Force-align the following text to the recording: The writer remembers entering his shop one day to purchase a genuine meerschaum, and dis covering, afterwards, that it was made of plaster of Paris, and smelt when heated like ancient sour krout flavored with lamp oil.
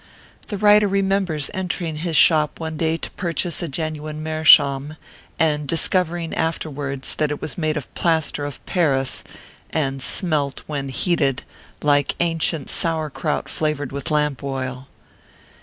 The 0.47 0.57
writer 0.57 0.87
remembers 0.87 1.51
entering 1.53 1.97
his 1.97 2.15
shop 2.15 2.59
one 2.59 2.75
day 2.75 2.97
to 2.97 3.11
purchase 3.11 3.61
a 3.61 3.67
genuine 3.67 4.23
meerschaum, 4.23 4.97
and 5.37 5.67
dis 5.67 5.87
covering, 5.87 6.33
afterwards, 6.33 7.13
that 7.13 7.29
it 7.29 7.39
was 7.39 7.55
made 7.55 7.77
of 7.77 7.93
plaster 7.93 8.43
of 8.43 8.65
Paris, 8.65 9.23
and 9.69 10.01
smelt 10.01 10.63
when 10.65 10.89
heated 10.89 11.43
like 11.83 12.15
ancient 12.19 12.67
sour 12.71 13.11
krout 13.11 13.47
flavored 13.47 13.91
with 13.91 14.09
lamp 14.09 14.43
oil. 14.43 14.87